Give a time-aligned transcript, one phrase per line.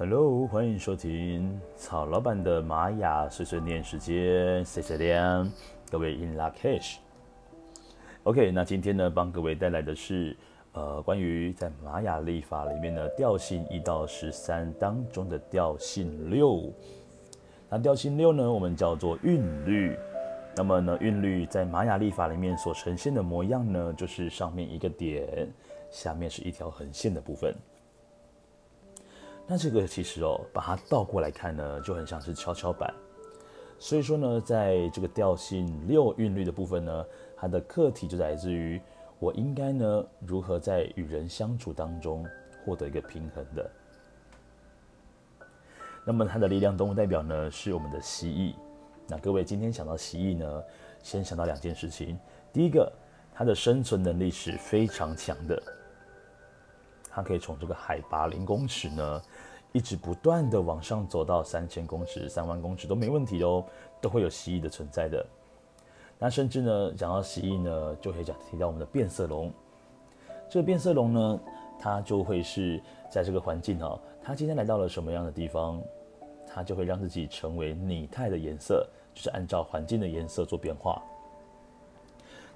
[0.00, 5.46] Hello，欢迎收听曹老板的玛雅碎碎念时间，谢谢亮，
[5.90, 6.96] 各位 In Lak'ech。
[8.22, 10.34] OK，那今天呢，帮各位带来的是
[10.72, 16.72] 呃，关于在玛雅历法里面的调性一到十三当中的调性六。
[17.68, 19.94] 那调性六呢，我们叫做韵律。
[20.56, 25.46] 那么呢，韵律在玛雅历法里面所呈现的模样呢，就是上面一个点，
[25.90, 27.54] 下面是一条横线的部分。
[29.46, 32.94] 那这个其实哦，把它倒过来看呢，就很像是跷跷板。
[33.78, 37.04] 所以说呢，在这个调性六韵律的部分呢，
[37.36, 38.80] 它的课题就来自于
[39.18, 42.24] 我应该呢如何在与人相处当中
[42.64, 43.70] 获得一个平衡的。
[46.04, 48.54] 那么它的力量动物代表呢是我们的蜥蜴。
[49.08, 50.62] 那各位今天想到蜥蜴呢，
[51.02, 52.16] 先想到两件事情。
[52.52, 52.92] 第一个，
[53.34, 55.60] 它的生存能力是非常强的。
[57.10, 59.22] 它可以从这个海拔零公尺呢，
[59.72, 63.64] 一直不断的往上走到三千公尺、三万公尺都没问题哦，
[64.00, 65.26] 都会有蜥蜴的存在的。
[66.18, 69.52] 那甚至呢，讲到蜥蜴呢，就可以讲提到我们的变色龙。
[70.48, 71.40] 这个变色龙呢，
[71.78, 75.82] 它就会是在这个环境哦，它今天来到了什么样的地方，
[76.46, 81.02] 它就会让自己成为拟态的颜色，就是按照环境的颜色做变化。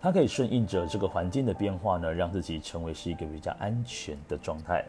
[0.04, 4.84] 它可以顺应着这个环境的变化呢，让自己成为是一个比较安全的状态。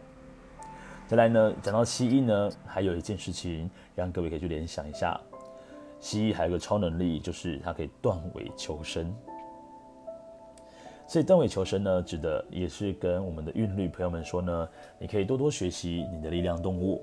[1.07, 5.17] 再来呢，讲到蜥蜴呢，还有一件事情让各位可以去联想一下，
[6.01, 9.15] 蜥蜴还有个超能力，就是它可以断尾求生。
[11.07, 14.67] 所以断尾求生呢，指的也是跟我们的韵律朋友们说呢，
[14.99, 17.01] 你可以多多学习你的力量动物。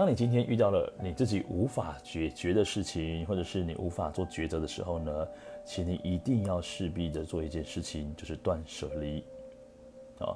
[0.00, 5.28] 当你今天遇到了你自己无法解决的事情，或者是你无法做抉择的时候呢，
[5.62, 9.22] 请你一定要势必的做一件事情，就是断舍离，
[10.20, 10.32] 啊，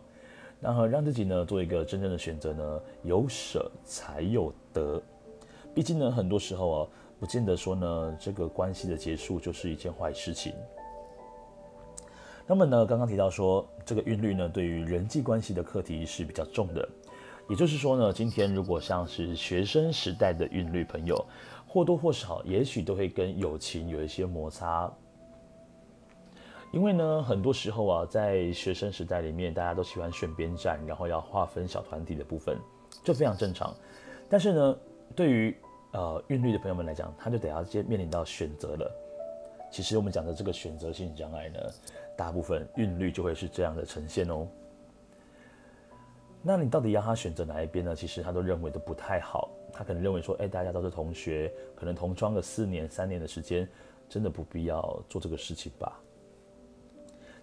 [0.60, 5.00] 然后让自己呢做一个真正的选择呢，有舍才有得。
[5.75, 6.88] 毕竟呢，很多时候啊，
[7.19, 10.52] 不见得说呢，这个关系的结束就是一件坏事情。
[12.46, 16.86] 那么呢，刚刚提到说，这个韵律呢，对于人际关系的课题是比较重的。
[17.49, 21.22] 也就是说呢，今天如果像是学生时代的韵律朋友，
[21.66, 24.91] 或多或少也许都会跟友情有一些摩擦。
[26.72, 32.59] 因为呢，很多时候啊，在学生时代里面，大家都喜欢选边站，然后要划分小团体的部分，
[33.05, 33.72] 就非常正常。
[34.28, 34.76] 但是呢，
[35.15, 35.56] 对于
[35.93, 38.91] 呃韵律的朋友们来讲，他就得要接面临到选择了。
[39.71, 41.59] 其实我们讲的这个选择性障碍呢，
[42.16, 44.47] 大部分韵律就会是这样的呈现哦。
[46.47, 47.97] 那你到底要他选择哪一边呢？
[47.97, 49.49] 其实他都认为都不太好。
[49.72, 53.66] 他可能认为说，哎，大家都是同学，可能同窗个四年、三年的时间，
[54.10, 55.99] 真的不必要做这个事情吧。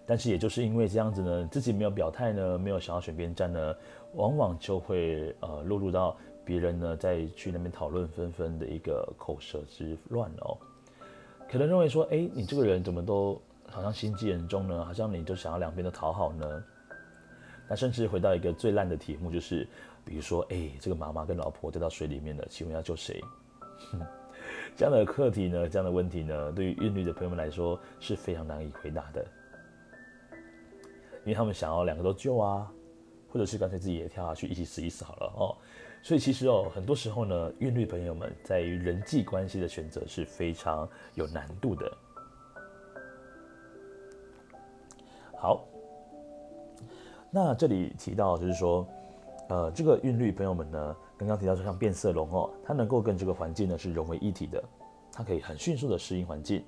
[0.06, 3.74] 但是也就是因为这样子呢，自己没有表态呢，没有想要选边站呢，
[4.14, 10.56] 往往就会呃落入到别人呢在去那边讨论纷纷的一个口舌之乱哦。
[11.50, 14.84] 可能认为说，哎，你这个人怎么都好像心机很重呢？
[14.84, 16.64] 好像你就想要两边都讨好呢？
[17.72, 19.66] 那甚至回到一个最烂的题目，就是
[20.04, 23.18] 比如说，哎，这个妈妈跟老婆掉到水里面了，请问要救谁？
[24.76, 29.26] 这样的课题呢，这样的问题呢，对于韵律的朋友们来说是非常难以回答的，
[31.24, 32.70] 因为他们想要两个都救啊，
[33.30, 35.56] 或者是干脆自己也跳下去一起死一死好了哦。
[36.02, 41.90] 所以其实哦，很多时候呢，韵律朋友们在于人际关系的选择是非常有难度的。
[45.38, 45.66] 好。
[47.34, 48.86] 那这里提到就是说，
[49.48, 54.62] 呃，这个韵律朋友们呢，刚刚提到说像变色龙哦，它能够跟这个环境呢是融为一体的，
[55.10, 56.62] 它可以很迅速的适应环境。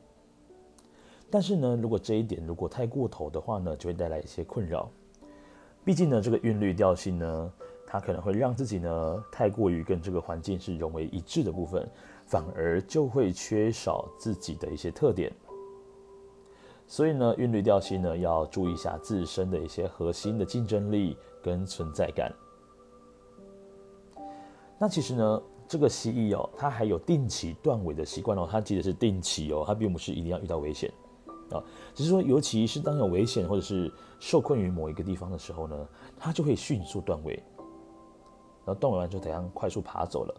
[1.30, 4.88] 但是呢，如果这一点如果太过头的话呢，就会带来一些困扰。
[5.84, 7.52] 毕竟呢，这个韵律调性呢，
[7.86, 11.86] 它可能会让自己呢太过于跟这个环境是融为一致的部分，
[12.24, 15.30] 反而就会缺少自己的一些特点。
[16.86, 22.32] 所以呢，韵律调性呢，要注意一下自身的一些核心的竞争力跟存在感。
[24.78, 30.92] 那其实呢，这个蜥蜴哦，它还有定期断尾的习惯哦，它记得是定期哦，它并不是一定要遇到危险
[31.50, 31.62] 啊，
[31.94, 33.90] 只是说，尤其是当有危险或者是
[34.20, 35.88] 受困于某一个地方的时候呢，
[36.18, 37.42] 它就会迅速断尾，
[38.64, 40.34] 然后断尾完之后，怎样快速爬走了。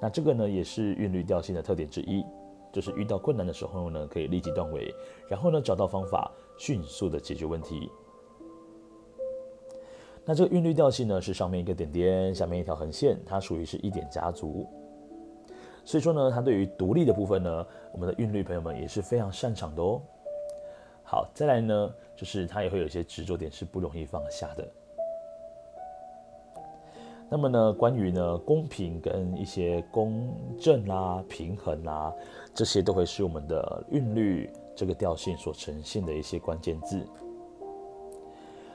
[0.00, 2.24] 那这个呢，也是韵律调性的特点之一。
[2.72, 4.94] 就是遇到困难的时候呢，可以立即断尾，
[5.28, 7.90] 然后呢，找到方法，迅速的解决问题。
[10.24, 14.68] 那这个韵律调性呢，是上面一个点点，下面一条横线，它属于是一点家族。
[15.84, 20.00] 所以说呢，它对于独立的部分呢，我们的韵律朋友们也是非常擅长的哦。
[21.02, 24.68] 好，再来呢，就是它也会有一些执着点是不容易放下的。
[27.32, 32.12] 那么呢，关于呢公平跟一些公正啊、平衡啊，
[32.52, 37.00] 这些都会是我们的韵律这个调性所呈现的一些关键字。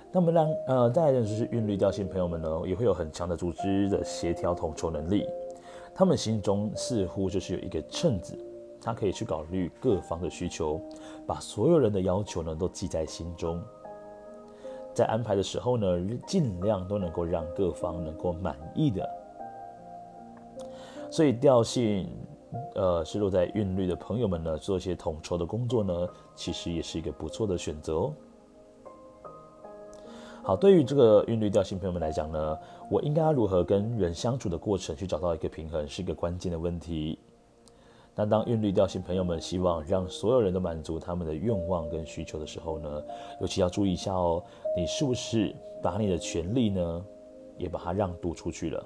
[0.09, 5.27] 那么让呃，再来就是韵律调性朋友们呢，也会有很强的组织的协调统筹能力。
[5.93, 8.37] 他们心中似乎就是有一个秤子，
[8.81, 10.79] 他可以去考虑各方的需求，
[11.27, 13.61] 把所有人的要求呢都记在心中。
[14.95, 15.85] 在安排的时候呢，
[16.25, 19.07] 尽量都能够让各方能够满意的。
[21.11, 22.09] 所以调性，
[22.75, 28.13] 呃，是落在韵律的朋友们呢，做一些统筹的工作呢，其实也是一个不错的选择哦。
[30.41, 32.57] 好，对于这个韵律调性朋友们来讲呢，
[32.89, 37.19] 我应该要如何跟人相处的过程去找到一个平衡，是一个关键的问题。
[38.15, 43.03] 那当韵律调性朋友们希望让所有人都满足他们的愿望跟需求的时候呢，
[43.41, 44.41] 尤其要注意一下哦，
[44.75, 45.53] 你是不是
[45.83, 47.05] 把你的权利呢，
[47.57, 48.85] 也把它让渡出去了？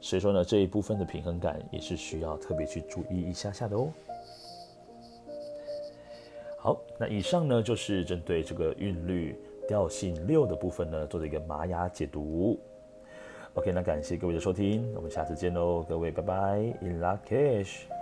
[0.00, 3.88] 所以说呢，这一部分的平衡感也是需要特别去注意一下下的哦。
[6.58, 9.36] 好，那以上呢就是针对这个韵律。
[9.68, 12.58] 调性六的部分呢，做了一个玛雅解读。
[13.54, 18.01] OK，那感谢各位的收听，我们下次见喽，各位拜拜，In Lak'ech。